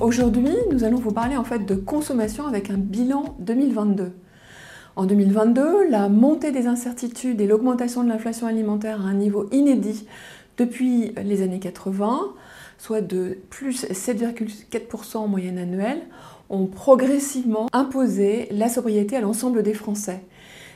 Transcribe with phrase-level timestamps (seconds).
[0.00, 4.12] Aujourd'hui nous allons vous parler en fait de consommation avec un bilan 2022.
[4.96, 10.06] En 2022, la montée des incertitudes et l'augmentation de l'inflation alimentaire à un niveau inédit
[10.56, 12.32] depuis les années 80,
[12.78, 16.02] soit de plus 7,4% en moyenne annuelle,
[16.48, 20.20] ont progressivement imposé la sobriété à l'ensemble des Français.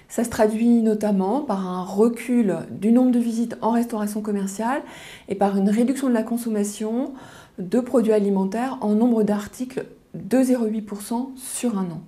[0.09, 4.83] Ça se traduit notamment par un recul du nombre de visites en restauration commerciale
[5.29, 7.15] et par une réduction de la consommation
[7.59, 12.03] de produits alimentaires en nombre d'articles de 0,8% sur un an.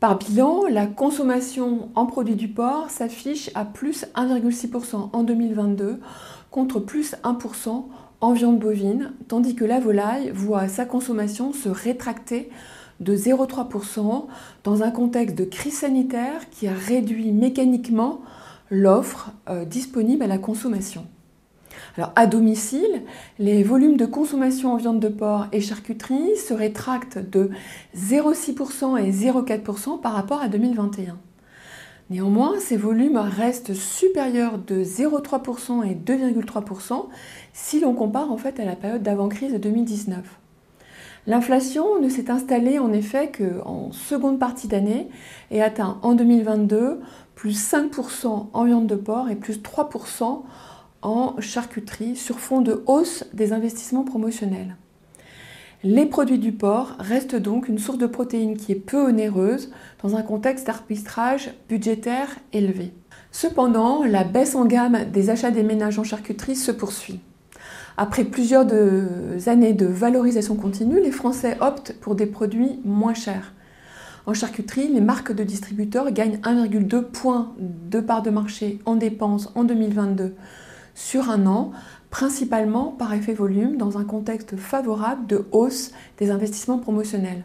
[0.00, 6.00] Par bilan, la consommation en produits du porc s'affiche à plus 1,6% en 2022
[6.50, 7.84] contre plus 1%
[8.20, 12.50] en viande bovine, tandis que la volaille voit sa consommation se rétracter
[13.02, 14.26] de 0,3%
[14.64, 18.20] dans un contexte de crise sanitaire qui a réduit mécaniquement
[18.70, 21.06] l'offre euh, disponible à la consommation.
[21.96, 23.02] Alors à domicile,
[23.38, 27.50] les volumes de consommation en viande de porc et charcuterie se rétractent de
[27.96, 31.18] 0,6% et 0,4% par rapport à 2021.
[32.10, 37.06] Néanmoins, ces volumes restent supérieurs de 0,3% et 2,3%
[37.52, 40.20] si l'on compare en fait à la période d'avant-crise de 2019.
[41.26, 45.08] L'inflation ne s'est installée en effet qu'en seconde partie d'année
[45.52, 47.00] et atteint en 2022
[47.36, 50.42] plus 5% en viande de porc et plus 3%
[51.02, 54.76] en charcuterie sur fond de hausse des investissements promotionnels.
[55.84, 60.16] Les produits du porc restent donc une source de protéines qui est peu onéreuse dans
[60.16, 62.92] un contexte d'arbitrage budgétaire élevé.
[63.32, 67.20] Cependant, la baisse en gamme des achats des ménages en charcuterie se poursuit.
[67.96, 68.66] Après plusieurs
[69.46, 73.52] années de valorisation continue, les Français optent pour des produits moins chers.
[74.24, 79.50] En charcuterie, les marques de distributeurs gagnent 1,2 points de part de marché en dépenses
[79.54, 80.34] en 2022
[80.94, 81.72] sur un an,
[82.10, 87.44] principalement par effet volume dans un contexte favorable de hausse des investissements promotionnels.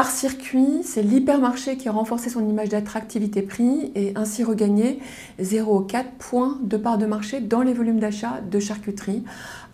[0.00, 4.98] Par circuit, c'est l'hypermarché qui a renforcé son image d'attractivité prix et ainsi regagné
[5.42, 9.24] 0,4 points de part de marché dans les volumes d'achat de charcuterie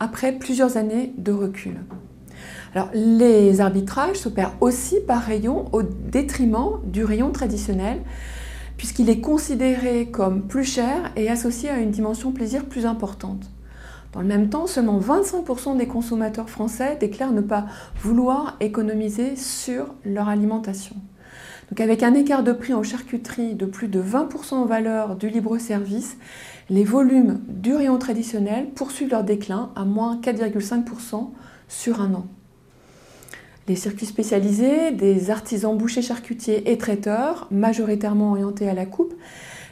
[0.01, 1.77] après plusieurs années de recul.
[2.75, 8.03] Alors, les arbitrages s'opèrent aussi par rayon au détriment du rayon traditionnel
[8.77, 13.49] puisqu'il est considéré comme plus cher et associé à une dimension plaisir plus importante.
[14.17, 17.67] Dans le même temps, seulement 25% des consommateurs français déclarent ne pas
[18.01, 20.97] vouloir économiser sur leur alimentation.
[21.69, 25.29] Donc avec un écart de prix en charcuterie de plus de 20% en valeur du
[25.29, 26.17] libre-service,
[26.71, 31.33] les volumes du rayon traditionnel poursuivent leur déclin à moins 4,5%
[31.69, 32.27] sur un an.
[33.69, 39.13] Les circuits spécialisés, des artisans bouchers charcutiers et traiteurs, majoritairement orientés à la coupe,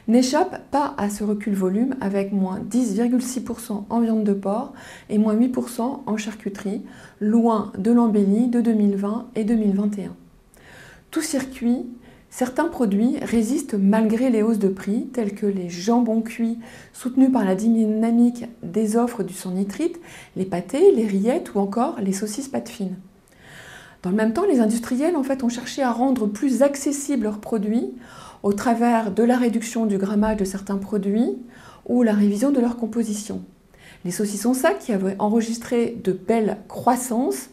[0.07, 4.73] n'échappent pas à ce recul volume avec moins 10,6% en viande de porc
[5.09, 6.83] et moins 8% en charcuterie,
[7.19, 10.15] loin de l'embellie de 2020 et 2021.
[11.11, 11.85] Tout circuit,
[12.29, 16.59] certains produits résistent malgré les hausses de prix, tels que les jambons cuits
[16.93, 19.99] soutenus par la dynamique des offres du sang nitrite,
[20.35, 22.97] les pâtés, les rillettes ou encore les saucisses pâte fines.
[24.05, 27.91] Dans le même temps, les industriels ont cherché à rendre plus accessibles leurs produits
[28.43, 31.39] au travers de la réduction du grammage de certains produits
[31.87, 33.41] ou la révision de leur composition.
[34.03, 37.49] Les saucissons sacs, qui avaient enregistré de belles croissances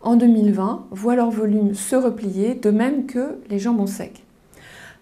[0.00, 4.22] en 2020, voient leur volume se replier, de même que les jambons secs.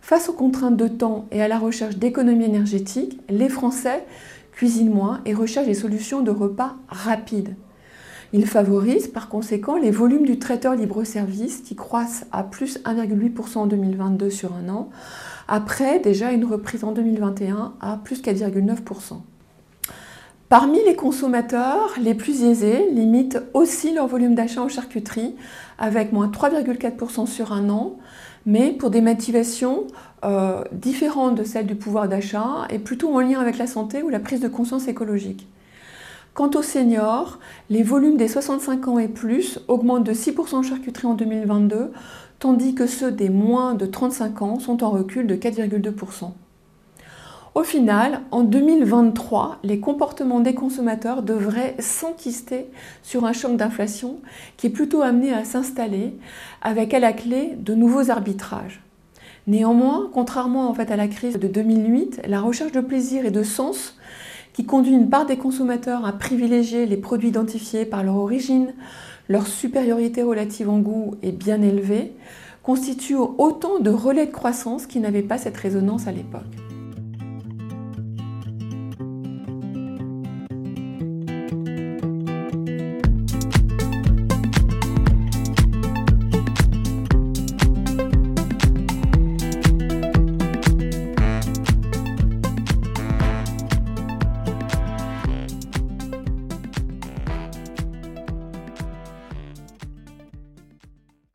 [0.00, 4.06] Face aux contraintes de temps et à la recherche d'économie énergétique, les Français
[4.52, 7.56] cuisinent moins et recherchent des solutions de repas rapides.
[8.36, 13.66] Il favorise par conséquent les volumes du traiteur libre-service qui croissent à plus 1,8% en
[13.68, 14.90] 2022 sur un an,
[15.46, 19.20] après déjà une reprise en 2021 à plus 4,9%.
[20.48, 25.36] Parmi les consommateurs, les plus aisés limitent aussi leur volume d'achat en charcuterie
[25.78, 27.98] avec moins 3,4% sur un an,
[28.46, 29.86] mais pour des motivations
[30.24, 34.08] euh, différentes de celles du pouvoir d'achat et plutôt en lien avec la santé ou
[34.08, 35.46] la prise de conscience écologique.
[36.34, 37.38] Quant aux seniors,
[37.70, 41.92] les volumes des 65 ans et plus augmentent de 6% en charcuterie en 2022,
[42.40, 46.32] tandis que ceux des moins de 35 ans sont en recul de 4,2%.
[47.54, 52.66] Au final, en 2023, les comportements des consommateurs devraient s'enquister
[53.04, 54.18] sur un choc d'inflation
[54.56, 56.18] qui est plutôt amené à s'installer
[56.62, 58.82] avec à la clé de nouveaux arbitrages.
[59.46, 63.96] Néanmoins, contrairement à la crise de 2008, la recherche de plaisir et de sens
[64.54, 68.72] qui conduit une part des consommateurs à privilégier les produits identifiés par leur origine,
[69.28, 72.12] leur supériorité relative en goût est bien élevée,
[72.62, 76.73] constitue autant de relais de croissance qui n'avaient pas cette résonance à l'époque.